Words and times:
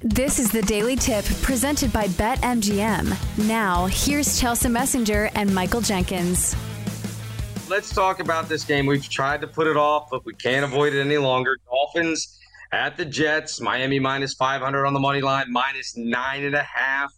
This 0.00 0.38
is 0.38 0.52
the 0.52 0.62
Daily 0.62 0.94
Tip 0.94 1.24
presented 1.42 1.92
by 1.92 2.06
BetMGM. 2.06 3.48
Now, 3.48 3.86
here's 3.86 4.38
Chelsea 4.38 4.68
Messenger 4.68 5.28
and 5.34 5.52
Michael 5.52 5.80
Jenkins. 5.80 6.54
Let's 7.68 7.92
talk 7.92 8.20
about 8.20 8.48
this 8.48 8.62
game. 8.62 8.86
We've 8.86 9.08
tried 9.08 9.40
to 9.40 9.48
put 9.48 9.66
it 9.66 9.76
off, 9.76 10.06
but 10.08 10.24
we 10.24 10.34
can't 10.34 10.64
avoid 10.64 10.94
it 10.94 11.00
any 11.00 11.18
longer. 11.18 11.56
Dolphins 11.68 12.38
at 12.70 12.96
the 12.96 13.04
Jets. 13.04 13.60
Miami 13.60 13.98
minus 13.98 14.34
500 14.34 14.86
on 14.86 14.94
the 14.94 15.00
money 15.00 15.20
line, 15.20 15.46
minus 15.50 15.96
nine 15.96 16.44
and 16.44 16.54
a 16.54 16.62
half. 16.62 17.12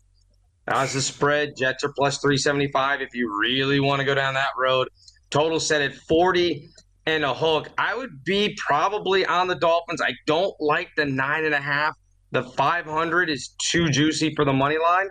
As 0.66 0.94
the 0.94 1.02
spread, 1.02 1.50
Jets 1.58 1.84
are 1.84 1.92
plus 1.92 2.16
375 2.16 3.02
if 3.02 3.14
you 3.14 3.38
really 3.38 3.80
want 3.80 4.00
to 4.00 4.06
go 4.06 4.14
down 4.14 4.32
that 4.32 4.52
road. 4.56 4.88
Total 5.28 5.60
set 5.60 5.82
at 5.82 5.94
40 5.94 6.70
and 7.04 7.26
a 7.26 7.34
hook. 7.34 7.68
I 7.76 7.94
would 7.94 8.24
be 8.24 8.56
probably 8.56 9.26
on 9.26 9.48
the 9.48 9.56
Dolphins. 9.56 10.00
I 10.00 10.14
don't 10.26 10.54
like 10.60 10.88
the 10.96 11.04
nine 11.04 11.44
and 11.44 11.52
a 11.52 11.60
half. 11.60 11.94
The 12.32 12.44
500 12.44 13.28
is 13.30 13.54
too 13.70 13.88
juicy 13.88 14.34
for 14.34 14.44
the 14.44 14.52
money 14.52 14.78
line. 14.78 15.08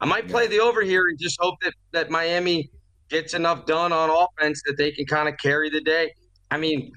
I 0.00 0.06
might 0.06 0.28
play 0.28 0.46
the 0.46 0.60
over 0.60 0.82
here 0.82 1.06
and 1.08 1.18
just 1.18 1.36
hope 1.40 1.56
that, 1.62 1.74
that 1.92 2.10
Miami 2.10 2.70
gets 3.08 3.34
enough 3.34 3.66
done 3.66 3.92
on 3.92 4.10
offense 4.10 4.60
that 4.66 4.76
they 4.76 4.90
can 4.90 5.06
kind 5.06 5.28
of 5.28 5.36
carry 5.38 5.70
the 5.70 5.80
day. 5.80 6.12
I 6.50 6.56
mean, 6.56 6.92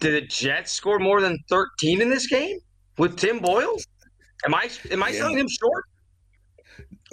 did 0.00 0.22
the 0.22 0.26
Jets 0.26 0.72
score 0.72 0.98
more 0.98 1.20
than 1.20 1.38
13 1.48 2.00
in 2.00 2.10
this 2.10 2.26
game 2.26 2.58
with 2.98 3.16
Tim 3.16 3.38
Boyle? 3.38 3.76
Am 4.44 4.54
I 4.54 4.68
am 4.90 5.02
I 5.02 5.08
Yeah. 5.08 5.18
selling 5.20 5.38
him 5.38 5.48
short? 5.48 5.84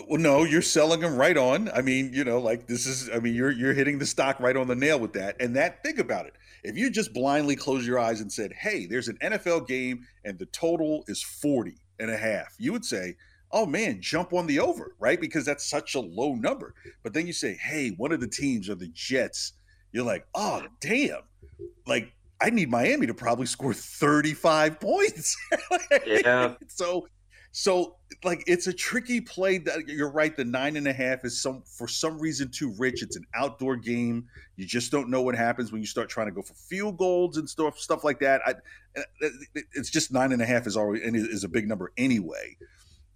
Well, 0.08 0.20
no, 0.20 0.44
you're 0.44 0.62
selling 0.62 1.02
them 1.02 1.16
right 1.16 1.38
on. 1.38 1.70
I 1.72 1.82
mean, 1.82 2.12
you 2.14 2.24
know, 2.24 2.40
like 2.40 2.68
this 2.68 2.86
is. 2.86 3.10
I 3.14 3.20
mean, 3.20 3.36
you're 3.36 3.52
you're 3.52 3.74
hitting 3.74 4.00
the 4.00 4.06
stock 4.06 4.40
right 4.40 4.56
on 4.56 4.68
the 4.68 4.76
nail 4.76 5.00
with 5.00 5.14
that. 5.14 5.36
And 5.40 5.56
that, 5.56 5.84
think 5.84 6.00
about 6.00 6.26
it. 6.26 6.34
If 6.64 6.78
you 6.78 6.90
just 6.90 7.14
blindly 7.14 7.56
close 7.56 7.86
your 7.86 8.00
eyes 8.00 8.22
and 8.22 8.32
said, 8.32 8.54
"Hey, 8.54 8.86
there's 8.86 9.08
an 9.08 9.18
NFL 9.22 9.68
game 9.68 10.06
and 10.26 10.38
the 10.38 10.46
total 10.48 11.04
is 11.08 11.22
40 11.22 11.76
and 12.00 12.10
a 12.12 12.18
half," 12.18 12.56
you 12.58 12.72
would 12.72 12.86
say, 12.86 13.16
"Oh 13.52 13.66
man, 13.66 14.02
jump 14.02 14.34
on 14.34 14.48
the 14.48 14.60
over," 14.60 14.96
right? 15.00 15.20
Because 15.20 15.46
that's 15.46 15.70
such 15.70 15.96
a 15.96 16.00
low 16.00 16.36
number. 16.36 16.74
But 17.04 17.14
then 17.14 17.28
you 17.28 17.34
say, 17.34 17.54
"Hey, 17.56 17.90
one 17.90 18.12
of 18.12 18.20
the 18.20 18.28
teams 18.28 18.70
are 18.70 18.76
the 18.76 18.90
Jets." 18.90 19.54
You're 19.92 20.06
like, 20.06 20.26
"Oh, 20.36 20.64
damn!" 20.80 21.22
Like 21.86 22.14
I 22.42 22.50
need 22.50 22.70
Miami 22.70 23.06
to 23.08 23.14
probably 23.14 23.46
score 23.46 23.74
35 23.74 24.80
points. 24.80 25.38
Yeah. 26.08 26.56
so 26.68 27.08
so 27.52 27.96
like 28.24 28.44
it's 28.48 28.68
a 28.68 28.74
tricky 28.74 29.20
play 29.20 29.58
that 29.58 29.88
you're 29.88 30.12
right 30.12 30.36
the 30.36 30.46
nine 30.46 30.78
and 30.78 30.88
a 30.88 30.94
half 30.94 31.26
is 31.26 31.42
some 31.42 31.64
for 31.66 31.88
some 31.88 32.18
reason 32.18 32.50
too 32.50 32.74
rich. 32.78 33.04
It's 33.04 33.18
an 33.18 33.26
outdoor 33.36 33.76
game. 33.76 34.26
You 34.56 34.66
just 34.66 34.92
don't 34.92 35.10
know 35.10 35.22
what 35.22 35.36
happens 35.36 35.72
when 35.72 35.82
you 35.82 35.88
start 35.88 36.10
trying 36.10 36.28
to 36.28 36.32
go 36.32 36.42
for 36.42 36.54
field 36.54 36.98
goals 36.98 37.38
and 37.38 37.50
stuff 37.50 37.78
stuff 37.78 38.04
like 38.04 38.20
that. 38.20 38.42
I, 38.46 38.54
eh, 38.96 39.02
eh, 39.24 39.62
it's 39.74 39.90
just 39.90 40.14
nine 40.14 40.32
and 40.32 40.42
a 40.42 40.46
half 40.46 40.66
is 40.66 40.78
always 40.78 41.02
and 41.04 41.16
is 41.16 41.44
a 41.44 41.50
big 41.50 41.68
number 41.68 41.92
anyway. 41.98 42.56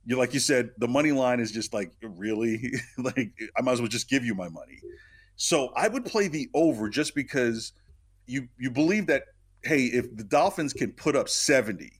You 0.05 0.17
like 0.17 0.33
you 0.33 0.41
said 0.41 0.71
the 0.77 0.87
money 0.87 1.13
line 1.13 1.39
is 1.39 1.51
just 1.51 1.73
like 1.73 1.91
really? 2.01 2.73
Like 2.97 3.31
i 3.57 3.61
might 3.61 3.73
as 3.73 3.79
well 3.81 3.87
just 3.87 4.09
give 4.09 4.25
you 4.25 4.35
my 4.35 4.49
money. 4.49 4.79
So 5.37 5.71
i 5.77 5.87
would 5.87 6.03
play 6.03 6.27
the 6.27 6.49
over 6.53 6.89
just 6.89 7.15
because 7.15 7.71
you 8.25 8.49
you 8.57 8.69
believe 8.69 9.07
that 9.07 9.23
hey 9.63 9.85
if 9.85 10.15
the 10.17 10.23
dolphins 10.23 10.73
can 10.73 10.91
put 10.91 11.15
up 11.15 11.29
70 11.29 11.91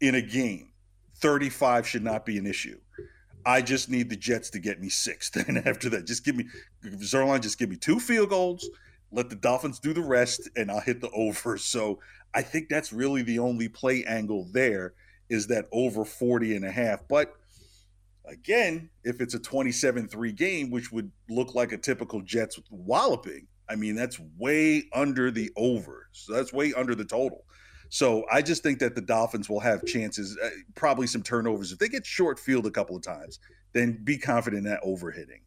in 0.00 0.14
a 0.14 0.22
game 0.22 0.70
35 1.16 1.86
should 1.86 2.04
not 2.04 2.26
be 2.26 2.38
an 2.38 2.46
issue. 2.46 2.78
I 3.46 3.60
just 3.60 3.90
need 3.90 4.08
the 4.08 4.16
Jets 4.16 4.50
to 4.50 4.58
get 4.58 4.80
me 4.80 4.88
six. 4.88 5.30
Then 5.30 5.62
after 5.66 5.88
that, 5.90 6.06
just 6.06 6.24
give 6.24 6.36
me 6.36 6.46
Zuerlein, 6.84 7.40
just 7.40 7.58
give 7.58 7.70
me 7.70 7.76
two 7.76 8.00
field 8.00 8.30
goals, 8.30 8.68
let 9.12 9.30
the 9.30 9.36
Dolphins 9.36 9.78
do 9.78 9.92
the 9.92 10.02
rest, 10.02 10.48
and 10.56 10.70
I'll 10.70 10.80
hit 10.80 11.00
the 11.00 11.10
over. 11.14 11.58
So 11.58 12.00
I 12.34 12.42
think 12.42 12.68
that's 12.68 12.92
really 12.92 13.22
the 13.22 13.38
only 13.38 13.68
play 13.68 14.04
angle 14.04 14.48
there 14.52 14.94
is 15.28 15.46
that 15.48 15.66
over 15.72 16.04
40 16.04 16.56
and 16.56 16.64
a 16.64 16.70
half. 16.70 17.00
But 17.08 17.34
again, 18.26 18.90
if 19.04 19.20
it's 19.20 19.34
a 19.34 19.38
27-3 19.38 20.36
game, 20.36 20.70
which 20.70 20.92
would 20.92 21.10
look 21.28 21.54
like 21.54 21.72
a 21.72 21.78
typical 21.78 22.20
Jets 22.22 22.58
walloping, 22.70 23.46
I 23.68 23.76
mean, 23.76 23.94
that's 23.94 24.20
way 24.38 24.84
under 24.92 25.30
the 25.30 25.50
over. 25.56 26.08
So 26.12 26.34
that's 26.34 26.52
way 26.52 26.74
under 26.74 26.94
the 26.94 27.04
total. 27.04 27.44
So 27.94 28.24
I 28.28 28.42
just 28.42 28.64
think 28.64 28.80
that 28.80 28.96
the 28.96 29.00
Dolphins 29.00 29.48
will 29.48 29.60
have 29.60 29.86
chances, 29.86 30.36
uh, 30.42 30.50
probably 30.74 31.06
some 31.06 31.22
turnovers. 31.22 31.70
If 31.70 31.78
they 31.78 31.88
get 31.88 32.04
short 32.04 32.40
field 32.40 32.66
a 32.66 32.70
couple 32.72 32.96
of 32.96 33.02
times, 33.02 33.38
then 33.72 34.00
be 34.02 34.18
confident 34.18 34.66
in 34.66 34.72
that 34.72 34.82
overhitting. 34.82 35.42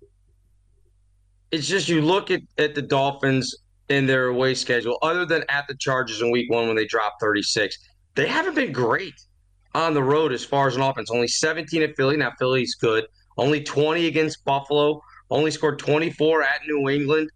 It's 1.52 1.68
just 1.68 1.90
you 1.90 2.02
look 2.02 2.32
at, 2.32 2.40
at 2.58 2.74
the 2.74 2.82
Dolphins 2.82 3.54
in 3.90 4.06
their 4.06 4.28
away 4.28 4.54
schedule, 4.54 4.98
other 5.02 5.26
than 5.26 5.44
at 5.50 5.68
the 5.68 5.76
Chargers 5.76 6.22
in 6.22 6.32
week 6.32 6.50
one 6.50 6.68
when 6.68 6.78
they 6.78 6.86
dropped 6.86 7.20
36, 7.20 7.78
they 8.16 8.28
haven't 8.28 8.56
been 8.56 8.72
great 8.72 9.16
on 9.76 9.94
the 9.94 10.02
road 10.02 10.32
as 10.32 10.46
far 10.46 10.70
as 10.70 10.78
an 10.78 10.82
offense. 10.82 11.12
Only 11.12 11.28
17 11.28 11.84
at 11.84 11.98
Philly. 11.98 12.16
Now, 12.16 12.32
Philly's 12.40 12.76
good. 12.76 13.08
Only 13.38 13.62
20 13.62 14.06
against 14.06 14.46
Buffalo. 14.46 15.02
Only 15.30 15.52
scored 15.52 15.80
24 15.80 16.44
at 16.44 16.62
New 16.66 16.88
England. 16.88 17.30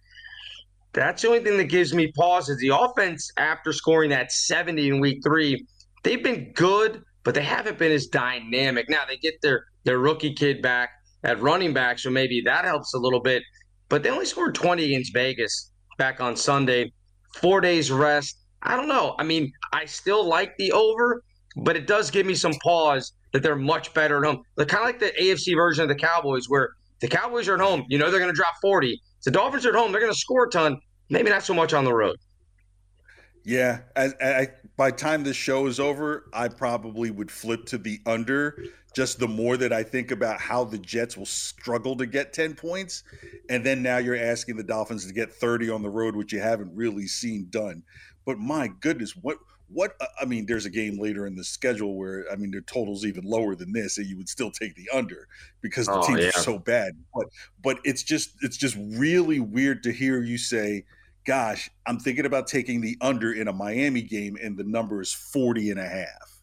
That's 0.94 1.22
the 1.22 1.30
only 1.30 1.40
thing 1.40 1.58
that 1.58 1.66
gives 1.66 1.94
me 1.94 2.12
pause 2.12 2.50
is 2.50 2.58
the 2.58 2.76
offense 2.76 3.32
after 3.38 3.72
scoring 3.72 4.10
that 4.10 4.32
70 4.32 4.90
in 4.90 5.00
week 5.00 5.20
three. 5.24 5.66
They've 6.04 6.22
been 6.22 6.52
good, 6.54 7.04
but 7.24 7.34
they 7.34 7.44
haven't 7.44 7.78
been 7.78 7.92
as 7.92 8.08
dynamic. 8.08 8.90
Now 8.90 9.04
they 9.08 9.18
get 9.18 9.42
their 9.42 9.66
their 9.84 10.00
rookie 10.00 10.34
kid 10.34 10.62
back 10.62 10.90
at 11.24 11.42
running 11.42 11.74
back, 11.74 12.00
so 12.00 12.10
maybe 12.10 12.42
that 12.46 12.66
helps 12.66 12.94
a 12.94 12.98
little 12.98 13.22
bit. 13.22 13.44
But 13.90 14.04
they 14.04 14.10
only 14.10 14.26
scored 14.26 14.56
20 14.56 14.84
against 14.86 15.14
Vegas 15.14 15.72
back 15.98 16.20
on 16.20 16.36
Sunday. 16.36 16.92
Four 17.36 17.62
days 17.62 17.92
rest. 17.92 18.38
I 18.64 18.76
don't 18.76 18.88
know. 18.88 19.16
I 19.18 19.24
mean, 19.24 19.52
I 19.74 19.86
still 19.86 20.28
like 20.28 20.56
the 20.58 20.72
over, 20.72 21.24
but 21.56 21.76
it 21.76 21.88
does 21.88 22.12
give 22.12 22.26
me 22.26 22.36
some 22.36 22.54
pause 22.64 23.14
that 23.32 23.44
they're 23.44 23.56
much 23.56 23.94
better 23.94 24.18
at 24.18 24.26
home. 24.26 24.44
They're 24.56 24.66
kind 24.66 24.84
of 24.84 24.88
like 24.88 25.00
the 25.00 25.14
AFC 25.22 25.56
version 25.56 25.84
of 25.84 25.90
the 25.90 25.96
Cowboys, 25.96 26.48
where 26.48 26.70
the 27.00 27.08
Cowboys 27.08 27.48
are 27.48 27.56
at 27.56 27.62
home. 27.62 27.86
You 27.90 27.98
know 27.98 28.12
they're 28.12 28.20
going 28.20 28.32
to 28.32 28.36
drop 28.36 28.56
40. 28.62 29.02
The 29.24 29.32
Dolphins 29.32 29.66
are 29.66 29.70
at 29.70 29.76
home. 29.76 29.92
They're 29.92 30.02
going 30.02 30.14
to 30.14 30.18
score 30.18 30.46
a 30.46 30.50
ton. 30.50 30.80
Maybe 31.10 31.30
not 31.30 31.44
so 31.44 31.54
much 31.54 31.74
on 31.74 31.84
the 31.84 31.94
road. 31.94 32.18
Yeah, 33.44 33.80
I, 33.96 34.10
I, 34.22 34.48
by 34.78 34.92
time 34.92 35.24
this 35.24 35.36
show 35.36 35.66
is 35.66 35.80
over, 35.80 36.30
I 36.32 36.48
probably 36.48 37.10
would 37.10 37.32
flip 37.32 37.66
to 37.68 37.78
the 37.78 38.00
under. 38.06 38.64
Just 38.96 39.20
the 39.20 39.28
more 39.28 39.58
that 39.58 39.72
I 39.74 39.84
think 39.84 40.12
about 40.12 40.40
how 40.40 40.64
the 40.64 40.78
Jets 40.78 41.18
will 41.18 41.26
struggle 41.26 41.96
to 41.96 42.06
get 42.06 42.34
ten 42.34 42.54
points, 42.54 43.04
and 43.50 43.66
then 43.66 43.82
now 43.82 43.98
you're 43.98 44.18
asking 44.18 44.58
the 44.58 44.64
Dolphins 44.64 45.08
to 45.08 45.14
get 45.14 45.32
thirty 45.32 45.70
on 45.70 45.82
the 45.82 45.90
road, 45.90 46.16
which 46.16 46.34
you 46.34 46.40
haven't 46.40 46.76
really 46.76 47.08
seen 47.08 47.48
done. 47.50 47.84
But 48.26 48.38
my 48.38 48.70
goodness, 48.82 49.16
what 49.16 49.38
what 49.74 49.96
uh, 50.00 50.06
I 50.20 50.26
mean, 50.26 50.46
there's 50.46 50.66
a 50.66 50.70
game 50.70 51.00
later 51.00 51.28
in 51.28 51.36
the 51.36 51.44
schedule 51.44 51.96
where 51.98 52.26
I 52.32 52.36
mean 52.36 52.52
the 52.52 52.62
totals 52.62 53.06
even 53.06 53.24
lower 53.24 53.56
than 53.56 53.72
this, 53.72 53.98
and 53.98 54.08
you 54.08 54.18
would 54.18 54.30
still 54.30 54.52
take 54.52 54.76
the 54.76 54.90
under 54.94 55.28
because 55.62 55.86
the 55.88 55.94
Oh, 55.94 56.08
teams 56.08 56.22
yeah. 56.22 56.30
are 56.30 56.42
so 56.42 56.60
bad. 56.60 56.94
But 57.14 57.28
but 57.64 57.80
it's 57.84 58.04
just 58.04 58.32
it's 58.42 58.58
just 58.58 58.78
really 58.80 59.40
weird 59.40 59.84
to 59.84 59.92
hear 59.92 60.22
you 60.22 60.38
say 60.38 60.86
gosh, 61.26 61.70
I'm 61.86 62.00
thinking 62.00 62.26
about 62.26 62.48
taking 62.48 62.82
the 62.82 62.98
under 63.02 63.34
in 63.34 63.48
a 63.48 63.54
Miami 63.54 64.02
game 64.02 64.38
and 64.42 64.58
the 64.58 64.64
number 64.64 65.02
is 65.02 65.14
40 65.14 65.72
and 65.72 65.80
a 65.80 65.88
half. 65.88 66.42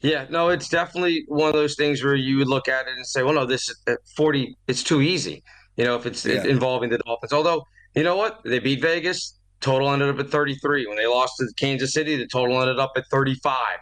Yeah, 0.00 0.26
no, 0.30 0.48
it's 0.48 0.68
definitely 0.68 1.24
one 1.28 1.48
of 1.48 1.54
those 1.54 1.76
things 1.76 2.02
where 2.02 2.16
you 2.16 2.36
would 2.38 2.48
look 2.48 2.68
at 2.68 2.88
it 2.88 2.96
and 2.96 3.06
say, 3.06 3.22
well, 3.22 3.34
no, 3.34 3.46
this 3.46 3.72
at 3.86 3.94
uh, 3.94 3.96
40, 4.16 4.56
it's 4.66 4.82
too 4.82 5.00
easy, 5.00 5.44
you 5.76 5.84
know, 5.84 5.94
if 5.94 6.06
it's 6.06 6.26
uh, 6.26 6.30
yeah. 6.30 6.44
involving 6.44 6.90
the 6.90 6.98
Dolphins. 6.98 7.32
Although, 7.32 7.66
you 7.94 8.02
know 8.02 8.16
what? 8.16 8.40
They 8.44 8.58
beat 8.58 8.82
Vegas. 8.82 9.38
Total 9.62 9.90
ended 9.90 10.10
up 10.10 10.18
at 10.18 10.30
33. 10.30 10.86
When 10.86 10.96
they 10.96 11.06
lost 11.06 11.34
to 11.38 11.46
Kansas 11.56 11.94
City, 11.94 12.16
the 12.16 12.26
total 12.26 12.60
ended 12.60 12.78
up 12.78 12.92
at 12.96 13.04
35. 13.10 13.78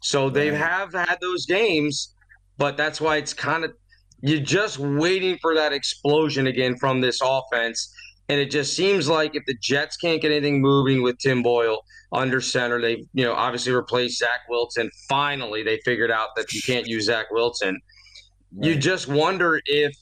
So 0.00 0.28
they 0.28 0.52
have 0.52 0.92
had 0.92 1.18
those 1.20 1.46
games, 1.46 2.14
but 2.58 2.76
that's 2.76 3.00
why 3.00 3.16
it's 3.16 3.32
kind 3.32 3.64
of 3.64 3.72
you're 4.22 4.40
just 4.40 4.78
waiting 4.78 5.38
for 5.40 5.54
that 5.54 5.72
explosion 5.72 6.46
again 6.46 6.76
from 6.76 7.00
this 7.00 7.20
offense. 7.22 7.94
And 8.28 8.38
it 8.38 8.50
just 8.50 8.74
seems 8.74 9.08
like 9.08 9.34
if 9.34 9.44
the 9.46 9.56
Jets 9.60 9.96
can't 9.96 10.20
get 10.20 10.30
anything 10.30 10.60
moving 10.60 11.02
with 11.02 11.18
Tim 11.18 11.42
Boyle 11.42 11.80
under 12.12 12.40
center, 12.40 12.80
they 12.80 13.04
you 13.12 13.24
know 13.24 13.32
obviously 13.32 13.72
replaced 13.72 14.18
Zach 14.18 14.40
Wilson. 14.48 14.90
Finally, 15.08 15.62
they 15.62 15.80
figured 15.84 16.10
out 16.10 16.28
that 16.36 16.52
you 16.52 16.60
can't 16.62 16.86
use 16.86 17.06
Zach 17.06 17.26
Wilson. 17.30 17.80
You 18.60 18.76
just 18.76 19.08
wonder 19.08 19.60
if 19.66 19.94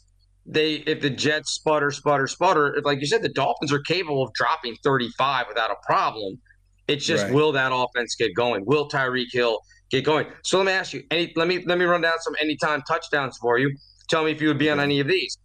they 0.49 0.75
if 0.75 1.03
the 1.03 1.11
Jets 1.11 1.53
sputter, 1.53 1.91
sputter, 1.91 2.27
sputter. 2.27 2.75
If, 2.75 2.85
like 2.85 3.01
you 3.01 3.07
said, 3.07 3.23
the 3.23 3.29
Dolphins 3.29 3.73
are 3.73 3.81
capable 3.81 4.23
of 4.23 4.33
dropping 4.33 4.77
35 4.83 5.47
without 5.49 5.71
a 5.71 5.77
problem. 5.85 6.41
It's 6.89 7.05
just 7.05 7.25
right. 7.25 7.35
will 7.35 7.53
that 7.53 7.71
offense 7.73 8.17
get 8.17 8.35
going? 8.35 8.65
Will 8.65 8.89
Tyreek 8.89 9.27
Hill 9.31 9.61
get 9.91 10.05
going? 10.05 10.27
So 10.43 10.57
let 10.57 10.67
me 10.67 10.73
ask 10.73 10.95
you. 10.95 11.03
Any, 11.11 11.33
let 11.37 11.49
me 11.49 11.63
let 11.67 11.79
me 11.79 11.85
run 11.85 12.01
down 12.01 12.19
some 12.21 12.35
anytime 12.41 12.83
touchdowns 12.89 13.37
for 13.37 13.59
you. 13.59 13.77
Tell 14.09 14.25
me 14.25 14.31
if 14.31 14.41
you 14.41 14.49
would 14.49 14.59
be 14.59 14.71
on 14.71 14.81
any 14.81 15.01
of 15.01 15.07
these. 15.07 15.37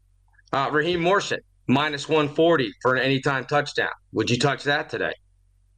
Uh, 0.53 0.69
Raheem 0.71 1.01
Mostert, 1.01 1.39
minus 1.67 2.07
140 2.07 2.71
for 2.81 2.95
an 2.95 3.01
anytime 3.01 3.43
touchdown. 3.45 3.91
Would 4.13 4.29
you 4.29 4.39
touch 4.39 4.63
that 4.63 4.89
today? 4.89 5.13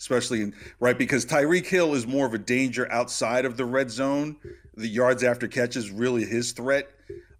especially 0.00 0.40
in 0.40 0.54
right 0.80 0.98
because 0.98 1.24
Tyreek 1.24 1.66
Hill 1.66 1.94
is 1.94 2.06
more 2.06 2.26
of 2.26 2.34
a 2.34 2.38
danger 2.38 2.90
outside 2.90 3.44
of 3.44 3.56
the 3.56 3.64
red 3.64 3.90
zone. 3.90 4.36
The 4.76 4.88
yards 4.88 5.22
after 5.22 5.46
catch 5.46 5.76
is 5.76 5.90
really 5.90 6.24
his 6.24 6.52
threat. 6.52 6.90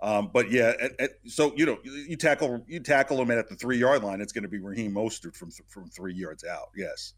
Um, 0.03 0.31
but 0.33 0.51
yeah, 0.51 0.75
at, 0.81 1.01
at, 1.01 1.11
so 1.27 1.53
you 1.57 1.67
know, 1.67 1.79
you 1.85 2.17
tackle 2.17 2.65
you 2.67 2.81
tackle 2.81 3.21
him 3.21 3.31
at 3.31 3.49
the 3.49 3.57
three 3.57 3.79
yard 3.79 4.03
line. 4.03 4.21
It's 4.21 4.33
going 4.33 4.45
to 4.45 4.49
be 4.49 4.59
Raheem 4.59 4.93
Mostert 4.93 5.35
from 5.35 5.51
from 5.69 5.89
three 5.89 6.15
yards 6.15 6.45
out. 6.45 6.69
Yes. 6.77 7.15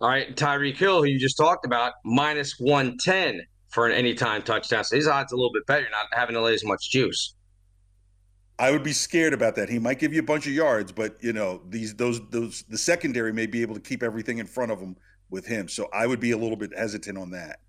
All 0.00 0.08
right, 0.08 0.34
Tyreek 0.36 0.76
Hill, 0.76 1.02
who 1.02 1.08
you 1.08 1.18
just 1.18 1.36
talked 1.36 1.66
about, 1.66 1.94
minus 2.04 2.54
one 2.58 2.96
ten 2.98 3.40
for 3.68 3.86
an 3.86 3.92
anytime 3.92 4.42
touchdown. 4.42 4.84
So 4.84 4.96
his 4.96 5.08
odds 5.08 5.32
a 5.32 5.36
little 5.36 5.52
bit 5.52 5.66
better. 5.66 5.86
Not 5.90 6.06
having 6.12 6.34
to 6.34 6.42
lay 6.42 6.54
as 6.54 6.64
much 6.64 6.90
juice. 6.90 7.34
I 8.58 8.72
would 8.72 8.82
be 8.82 8.92
scared 8.92 9.32
about 9.32 9.54
that. 9.56 9.68
He 9.68 9.78
might 9.78 9.98
give 9.98 10.12
you 10.12 10.20
a 10.20 10.24
bunch 10.24 10.46
of 10.46 10.52
yards, 10.52 10.90
but 10.90 11.16
you 11.20 11.32
know 11.32 11.60
these 11.68 11.94
those 11.94 12.20
those 12.30 12.64
the 12.68 12.78
secondary 12.78 13.32
may 13.32 13.46
be 13.46 13.62
able 13.62 13.74
to 13.74 13.80
keep 13.80 14.02
everything 14.02 14.38
in 14.38 14.46
front 14.46 14.72
of 14.72 14.80
him 14.80 14.96
with 15.30 15.46
him. 15.46 15.68
So 15.68 15.88
I 15.92 16.06
would 16.06 16.20
be 16.20 16.32
a 16.32 16.36
little 16.36 16.56
bit 16.56 16.76
hesitant 16.76 17.18
on 17.18 17.30
that. 17.30 17.60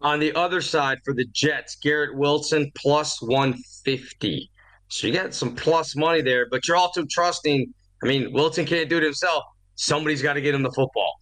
On 0.00 0.18
the 0.18 0.34
other 0.34 0.60
side 0.60 0.98
for 1.04 1.14
the 1.14 1.24
Jets, 1.32 1.76
Garrett 1.76 2.16
Wilson 2.16 2.70
plus 2.76 3.22
150. 3.22 4.50
So 4.88 5.06
you 5.06 5.12
got 5.12 5.32
some 5.32 5.54
plus 5.54 5.96
money 5.96 6.22
there, 6.22 6.48
but 6.50 6.66
you're 6.66 6.76
also 6.76 7.04
trusting. 7.08 7.72
I 8.02 8.06
mean, 8.06 8.32
Wilson 8.32 8.66
can't 8.66 8.88
do 8.88 8.98
it 8.98 9.04
himself. 9.04 9.44
Somebody's 9.76 10.20
got 10.20 10.34
to 10.34 10.40
get 10.40 10.54
him 10.54 10.62
the 10.62 10.72
football. 10.72 11.20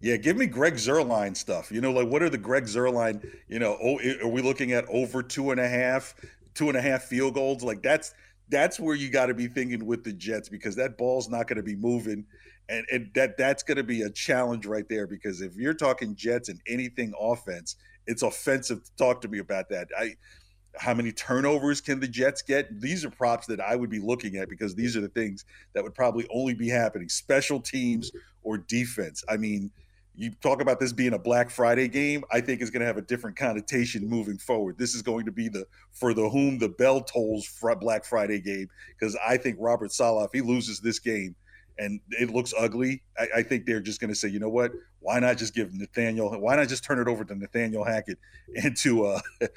Yeah, 0.00 0.16
give 0.16 0.36
me 0.36 0.44
Greg 0.44 0.74
Zuerlein 0.74 1.34
stuff. 1.34 1.72
You 1.72 1.80
know, 1.80 1.90
like 1.90 2.08
what 2.08 2.22
are 2.22 2.28
the 2.28 2.38
Greg 2.38 2.64
Zuerlein? 2.64 3.26
You 3.48 3.58
know, 3.58 3.78
oh, 3.82 3.98
are 4.22 4.28
we 4.28 4.42
looking 4.42 4.72
at 4.72 4.84
over 4.88 5.22
two 5.22 5.50
and 5.50 5.58
a 5.58 5.68
half? 5.68 6.14
Two 6.54 6.68
and 6.68 6.76
a 6.76 6.82
half 6.82 7.04
field 7.04 7.34
goals. 7.34 7.62
Like 7.62 7.82
that's 7.82 8.14
that's 8.48 8.78
where 8.78 8.94
you 8.94 9.10
got 9.10 9.26
to 9.26 9.34
be 9.34 9.46
thinking 9.46 9.86
with 9.86 10.04
the 10.04 10.12
Jets 10.12 10.48
because 10.48 10.76
that 10.76 10.98
ball's 10.98 11.28
not 11.28 11.46
going 11.46 11.56
to 11.56 11.62
be 11.62 11.76
moving, 11.76 12.24
and 12.68 12.86
and 12.90 13.10
that 13.14 13.36
that's 13.36 13.62
going 13.62 13.76
to 13.76 13.84
be 13.84 14.02
a 14.02 14.10
challenge 14.10 14.66
right 14.66 14.88
there. 14.88 15.06
Because 15.06 15.40
if 15.40 15.56
you're 15.56 15.74
talking 15.74 16.14
Jets 16.14 16.48
and 16.48 16.60
anything 16.66 17.12
offense, 17.18 17.76
it's 18.06 18.22
offensive 18.22 18.84
to 18.84 18.90
talk 18.96 19.20
to 19.22 19.28
me 19.28 19.38
about 19.38 19.68
that. 19.70 19.88
I 19.98 20.14
how 20.76 20.94
many 20.94 21.12
turnovers 21.12 21.80
can 21.80 22.00
the 22.00 22.08
Jets 22.08 22.42
get? 22.42 22.80
These 22.80 23.04
are 23.04 23.10
props 23.10 23.46
that 23.46 23.60
I 23.60 23.76
would 23.76 23.90
be 23.90 24.00
looking 24.00 24.36
at 24.36 24.48
because 24.48 24.74
these 24.74 24.96
are 24.96 25.00
the 25.00 25.08
things 25.08 25.44
that 25.72 25.82
would 25.82 25.94
probably 25.94 26.26
only 26.34 26.54
be 26.54 26.68
happening. 26.68 27.08
Special 27.08 27.60
teams 27.60 28.10
or 28.42 28.58
defense. 28.58 29.22
I 29.28 29.36
mean, 29.36 29.70
you 30.16 30.30
talk 30.42 30.60
about 30.62 30.78
this 30.78 30.92
being 30.92 31.12
a 31.12 31.18
Black 31.18 31.50
Friday 31.50 31.88
game, 31.88 32.24
I 32.30 32.40
think 32.40 32.62
is 32.62 32.70
going 32.70 32.80
to 32.80 32.86
have 32.86 32.98
a 32.98 33.02
different 33.02 33.36
connotation 33.36 34.08
moving 34.08 34.38
forward. 34.38 34.78
This 34.78 34.94
is 34.94 35.02
going 35.02 35.26
to 35.26 35.32
be 35.32 35.48
the 35.48 35.66
for 35.90 36.14
the 36.14 36.28
whom 36.28 36.58
the 36.58 36.68
bell 36.68 37.00
tolls 37.00 37.46
Black 37.80 38.04
Friday 38.04 38.40
game 38.40 38.68
because 38.98 39.16
I 39.26 39.36
think 39.36 39.56
Robert 39.58 39.92
Saleh, 39.92 40.26
if 40.26 40.32
he 40.32 40.40
loses 40.40 40.80
this 40.80 40.98
game 41.00 41.34
and 41.78 42.00
it 42.10 42.30
looks 42.30 42.54
ugly, 42.56 43.02
I, 43.18 43.26
I 43.38 43.42
think 43.42 43.66
they're 43.66 43.80
just 43.80 44.00
going 44.00 44.10
to 44.10 44.14
say, 44.14 44.28
you 44.28 44.38
know 44.38 44.48
what? 44.48 44.70
Why 45.00 45.18
not 45.18 45.36
just 45.36 45.54
give 45.54 45.74
Nathaniel? 45.74 46.30
Why 46.38 46.54
not 46.54 46.68
just 46.68 46.84
turn 46.84 47.00
it 47.00 47.08
over 47.08 47.24
to 47.24 47.34
Nathaniel 47.34 47.84
Hackett 47.84 48.18
and 48.62 48.76
to 48.78 49.06
uh 49.06 49.20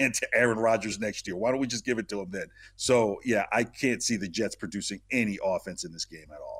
and 0.00 0.12
to 0.12 0.28
Aaron 0.34 0.58
Rodgers 0.58 0.98
next 0.98 1.28
year? 1.28 1.36
Why 1.36 1.50
don't 1.52 1.60
we 1.60 1.68
just 1.68 1.84
give 1.84 1.98
it 1.98 2.08
to 2.08 2.20
him 2.20 2.30
then? 2.30 2.46
So 2.74 3.20
yeah, 3.24 3.46
I 3.52 3.62
can't 3.62 4.02
see 4.02 4.16
the 4.16 4.28
Jets 4.28 4.56
producing 4.56 5.00
any 5.12 5.38
offense 5.44 5.84
in 5.84 5.92
this 5.92 6.04
game 6.04 6.26
at 6.32 6.40
all. 6.40 6.55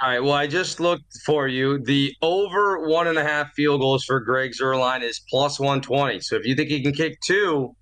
All 0.00 0.08
right. 0.08 0.22
Well, 0.22 0.32
I 0.32 0.46
just 0.46 0.78
looked 0.78 1.18
for 1.24 1.48
you. 1.48 1.78
The 1.78 2.14
over 2.22 2.86
one 2.88 3.08
and 3.08 3.18
a 3.18 3.24
half 3.24 3.52
field 3.54 3.80
goals 3.80 4.04
for 4.04 4.20
Greg 4.20 4.52
Zuerlein 4.52 5.02
is 5.02 5.20
plus 5.28 5.58
120. 5.58 6.20
So 6.20 6.36
if 6.36 6.46
you 6.46 6.54
think 6.54 6.68
he 6.68 6.82
can 6.82 6.92
kick 6.92 7.20
two, 7.20 7.74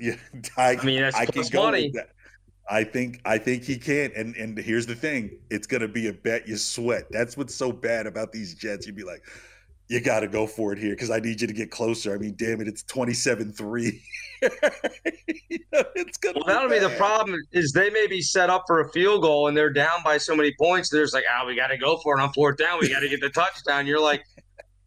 yeah, 0.00 0.16
I, 0.56 0.76
I 0.76 0.84
mean, 0.84 1.00
that's 1.00 1.16
I 1.16 1.26
can 1.26 1.46
go 1.48 1.64
money. 1.64 1.84
With 1.84 1.94
that. 1.94 2.10
I 2.70 2.84
think 2.84 3.20
I 3.24 3.38
think 3.38 3.62
he 3.62 3.78
can. 3.78 4.10
And 4.16 4.34
and 4.36 4.58
here's 4.58 4.86
the 4.86 4.94
thing: 4.94 5.38
it's 5.50 5.66
gonna 5.66 5.88
be 5.88 6.08
a 6.08 6.12
bet 6.12 6.48
you 6.48 6.56
sweat. 6.56 7.04
That's 7.10 7.36
what's 7.36 7.54
so 7.54 7.72
bad 7.72 8.06
about 8.06 8.32
these 8.32 8.54
Jets. 8.54 8.86
You'd 8.86 8.96
be 8.96 9.04
like, 9.04 9.22
you 9.88 10.00
got 10.00 10.20
to 10.20 10.28
go 10.28 10.46
for 10.46 10.72
it 10.72 10.78
here 10.78 10.90
because 10.90 11.10
I 11.10 11.18
need 11.18 11.40
you 11.40 11.46
to 11.46 11.52
get 11.52 11.70
closer. 11.70 12.14
I 12.14 12.18
mean, 12.18 12.34
damn 12.36 12.60
it, 12.60 12.68
it's 12.68 12.82
27 12.82 13.52
3. 13.52 14.02
it's 14.42 16.16
gonna 16.18 16.34
well, 16.36 16.46
that'll 16.46 16.70
be 16.70 16.78
the 16.78 16.94
problem 16.96 17.36
is 17.52 17.72
they 17.72 17.90
may 17.90 18.06
be 18.06 18.20
set 18.20 18.50
up 18.50 18.64
for 18.66 18.80
a 18.80 18.92
field 18.92 19.22
goal 19.22 19.48
and 19.48 19.56
they're 19.56 19.72
down 19.72 20.00
by 20.04 20.18
so 20.18 20.36
many 20.36 20.52
points. 20.60 20.90
There's 20.90 21.14
like, 21.14 21.24
oh, 21.40 21.46
we 21.46 21.56
got 21.56 21.68
to 21.68 21.78
go 21.78 21.96
for 21.98 22.18
it 22.18 22.22
on 22.22 22.32
fourth 22.34 22.58
down. 22.58 22.78
We 22.80 22.88
got 22.88 23.00
to 23.00 23.08
get 23.08 23.20
the 23.20 23.30
touchdown. 23.30 23.86
You're 23.86 24.00
like, 24.00 24.24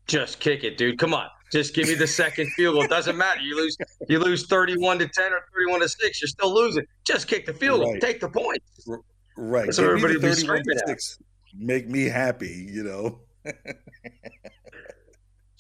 just 0.08 0.40
kick 0.40 0.64
it, 0.64 0.78
dude. 0.78 1.00
Come 1.00 1.14
on. 1.14 1.28
Just 1.52 1.74
give 1.74 1.88
me 1.88 1.96
the 1.96 2.08
second 2.08 2.50
field 2.54 2.76
goal. 2.76 2.84
It 2.84 2.90
doesn't 2.90 3.18
matter. 3.18 3.42
You 3.42 3.58
lose 3.58 3.76
you 4.08 4.20
lose 4.20 4.46
31 4.46 5.00
to 5.00 5.08
10 5.08 5.34
or 5.34 5.42
31 5.54 5.82
to 5.82 5.90
6. 5.90 6.22
You're 6.22 6.28
still 6.28 6.54
losing. 6.54 6.86
Just 7.06 7.28
kick 7.28 7.46
the 7.46 7.54
field 7.54 7.82
goal. 7.82 7.98
Take 8.00 8.22
the 8.22 8.30
points. 8.30 8.88
Right. 9.36 9.70
Give 9.70 9.80
everybody 9.80 10.14
me 10.14 10.34
31 10.34 10.64
to 10.64 10.84
6. 10.88 11.20
Make 11.58 11.90
me 11.90 12.06
happy, 12.06 12.70
you 12.72 12.84
know. 12.84 13.20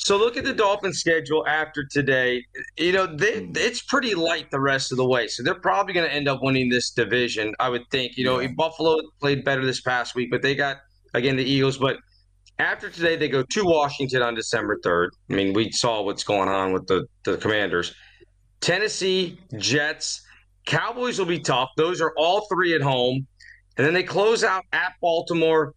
So 0.03 0.17
look 0.17 0.35
at 0.35 0.43
the 0.43 0.53
Dolphins' 0.53 0.99
schedule 0.99 1.45
after 1.47 1.85
today. 1.85 2.43
You 2.75 2.91
know, 2.91 3.05
they, 3.05 3.39
hmm. 3.39 3.51
it's 3.55 3.83
pretty 3.83 4.15
light 4.15 4.49
the 4.49 4.59
rest 4.59 4.91
of 4.91 4.97
the 4.97 5.05
way. 5.05 5.27
So 5.27 5.43
they're 5.43 5.53
probably 5.53 5.93
going 5.93 6.07
to 6.07 6.13
end 6.13 6.27
up 6.27 6.41
winning 6.41 6.69
this 6.69 6.89
division, 6.89 7.53
I 7.59 7.69
would 7.69 7.83
think. 7.91 8.17
You 8.17 8.25
know, 8.25 8.39
yeah. 8.39 8.49
Buffalo 8.57 8.99
played 9.19 9.45
better 9.45 9.63
this 9.63 9.81
past 9.81 10.15
week, 10.15 10.31
but 10.31 10.41
they 10.41 10.55
got 10.55 10.77
again 11.13 11.35
the 11.35 11.43
Eagles. 11.43 11.77
But 11.77 11.97
after 12.57 12.89
today, 12.89 13.15
they 13.15 13.29
go 13.29 13.43
to 13.43 13.63
Washington 13.63 14.23
on 14.23 14.33
December 14.33 14.79
third. 14.83 15.13
I 15.29 15.35
mean, 15.35 15.53
we 15.53 15.71
saw 15.71 16.01
what's 16.01 16.23
going 16.23 16.49
on 16.49 16.73
with 16.73 16.87
the 16.87 17.05
the 17.23 17.37
Commanders. 17.37 17.93
Tennessee, 18.59 19.39
Jets, 19.57 20.21
Cowboys 20.65 21.19
will 21.19 21.25
be 21.27 21.39
tough. 21.39 21.69
Those 21.77 22.01
are 22.01 22.13
all 22.17 22.47
three 22.47 22.73
at 22.73 22.81
home. 22.81 23.27
And 23.77 23.85
then 23.85 23.93
they 23.93 24.03
close 24.03 24.43
out 24.43 24.65
at 24.73 24.93
Baltimore 25.01 25.73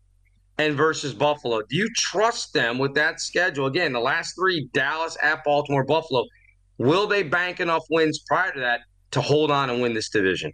and 0.59 0.77
versus 0.77 1.13
Buffalo. 1.13 1.63
Do 1.63 1.77
you 1.77 1.89
trust 1.97 2.53
them 2.53 2.79
with 2.79 2.95
that 2.95 3.21
schedule? 3.21 3.67
Again, 3.67 3.93
the 3.93 4.01
last 4.01 4.35
three 4.35 4.69
Dallas, 4.73 5.17
at 5.23 5.43
Baltimore, 5.45 5.85
Buffalo. 5.85 6.25
Will 6.79 7.07
they 7.07 7.23
bank 7.23 7.61
enough 7.61 7.85
wins 7.91 8.21
prior 8.27 8.53
to 8.53 8.61
that 8.61 8.81
to 9.13 9.21
hold 9.21 9.51
on 9.51 9.71
and 9.71 9.81
win 9.81 9.95
this 9.95 10.11
division? 10.11 10.53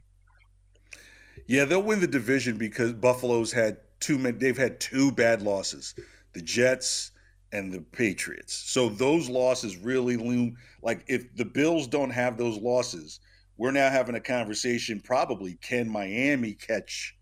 Yeah, 1.46 1.64
they'll 1.64 1.82
win 1.82 2.00
the 2.00 2.06
division 2.06 2.56
because 2.56 2.92
Buffalo's 2.92 3.52
had 3.52 3.78
two 4.00 4.16
they've 4.32 4.56
had 4.56 4.80
two 4.80 5.12
bad 5.12 5.42
losses. 5.42 5.94
The 6.32 6.42
Jets 6.42 7.10
and 7.52 7.72
the 7.72 7.80
Patriots. 7.80 8.54
So 8.54 8.88
those 8.88 9.28
losses 9.28 9.76
really 9.76 10.16
loom 10.16 10.56
like 10.82 11.04
if 11.08 11.34
the 11.36 11.44
Bills 11.44 11.86
don't 11.86 12.10
have 12.10 12.36
those 12.36 12.56
losses, 12.58 13.20
we're 13.56 13.72
now 13.72 13.90
having 13.90 14.14
a 14.14 14.20
conversation 14.20 15.00
probably 15.00 15.58
can 15.60 15.88
Miami 15.88 16.52
catch 16.52 17.16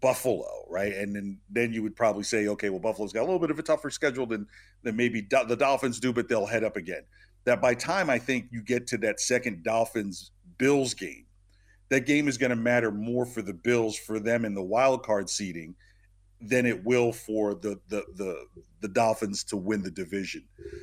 Buffalo, 0.00 0.66
right? 0.68 0.92
And 0.92 1.14
then 1.14 1.38
then 1.50 1.72
you 1.72 1.82
would 1.82 1.96
probably 1.96 2.22
say 2.22 2.48
okay, 2.48 2.70
well 2.70 2.80
Buffalo's 2.80 3.12
got 3.12 3.20
a 3.20 3.28
little 3.28 3.38
bit 3.38 3.50
of 3.50 3.58
a 3.58 3.62
tougher 3.62 3.90
schedule 3.90 4.26
than 4.26 4.46
than 4.82 4.96
maybe 4.96 5.22
Do- 5.22 5.44
the 5.46 5.56
Dolphins 5.56 6.00
do, 6.00 6.12
but 6.12 6.28
they'll 6.28 6.46
head 6.46 6.64
up 6.64 6.76
again. 6.76 7.02
That 7.44 7.60
by 7.60 7.74
time 7.74 8.08
I 8.08 8.18
think 8.18 8.46
you 8.50 8.62
get 8.62 8.86
to 8.88 8.98
that 8.98 9.20
second 9.20 9.64
Dolphins 9.64 10.30
Bills 10.58 10.94
game, 10.94 11.26
that 11.88 12.06
game 12.06 12.28
is 12.28 12.38
going 12.38 12.50
to 12.50 12.56
matter 12.56 12.90
more 12.90 13.26
for 13.26 13.42
the 13.42 13.52
Bills 13.52 13.96
for 13.96 14.20
them 14.20 14.44
in 14.44 14.54
the 14.54 14.62
wild 14.62 15.02
card 15.04 15.28
seeding 15.28 15.74
than 16.40 16.66
it 16.66 16.84
will 16.84 17.12
for 17.12 17.54
the 17.54 17.78
the 17.88 18.04
the, 18.16 18.46
the 18.80 18.88
Dolphins 18.88 19.44
to 19.44 19.56
win 19.56 19.82
the 19.82 19.90
division. 19.90 20.42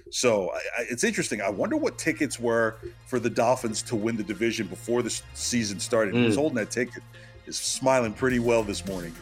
So 0.09 0.51
I, 0.51 0.55
I, 0.55 0.85
it's 0.89 1.03
interesting. 1.03 1.41
I 1.41 1.49
wonder 1.49 1.75
what 1.75 1.97
tickets 1.97 2.39
were 2.39 2.77
for 3.07 3.19
the 3.19 3.29
Dolphins 3.29 3.81
to 3.83 3.95
win 3.95 4.15
the 4.15 4.23
division 4.23 4.67
before 4.67 5.01
the 5.01 5.21
season 5.33 5.79
started. 5.79 6.13
Mm. 6.13 6.19
He 6.19 6.25
was 6.27 6.35
holding 6.35 6.55
that 6.55 6.71
ticket, 6.71 7.03
is 7.49 7.57
smiling 7.57 8.13
pretty 8.13 8.39
well 8.39 8.63
this 8.63 8.85
morning. 8.85 9.13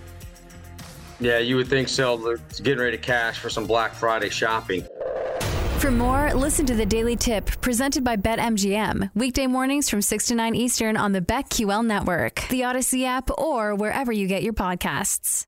Yeah, 1.20 1.40
you 1.40 1.56
would 1.56 1.68
think 1.68 1.88
so. 1.88 2.18
They're 2.18 2.38
getting 2.62 2.80
ready 2.80 2.96
to 2.96 3.02
cash 3.02 3.40
for 3.40 3.50
some 3.50 3.66
Black 3.66 3.96
Friday 3.96 4.30
shopping. 4.30 4.86
For 5.80 5.90
more, 5.90 6.34
listen 6.34 6.66
to 6.68 6.76
the 6.76 6.86
Daily 6.86 7.16
Tip 7.16 7.46
presented 7.62 8.04
by 8.04 8.18
BetMGM. 8.18 9.12
Weekday 9.16 9.48
mornings 9.48 9.90
from 9.90 10.02
6 10.02 10.28
to 10.28 10.36
9 10.36 10.54
Eastern 10.54 10.98
on 10.98 11.14
the 11.14 11.22
BetQL 11.22 11.86
network, 11.86 12.48
the 12.50 12.62
Audacy 12.62 13.06
app, 13.06 13.30
or 13.38 13.74
wherever 13.74 14.12
you 14.12 14.28
get 14.28 14.44
your 14.44 14.54
podcasts. 14.54 15.48